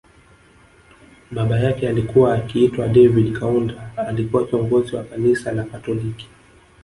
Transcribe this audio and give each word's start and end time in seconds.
Baba 1.31 1.59
yake 1.59 1.89
alikuwa 1.89 2.33
akiitwa 2.35 2.87
David 2.87 3.33
Kaunda 3.39 3.97
alikuwa 4.07 4.47
kiongozi 4.47 4.95
Wa 4.95 5.03
kanisa 5.03 5.51
la 5.51 5.63
katoliki 5.63 6.27